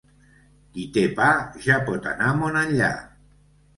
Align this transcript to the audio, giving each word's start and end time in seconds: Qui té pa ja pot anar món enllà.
Qui 0.77 0.85
té 0.95 1.03
pa 1.21 1.27
ja 1.67 1.77
pot 1.91 2.09
anar 2.15 2.31
món 2.43 2.59
enllà. 2.63 2.93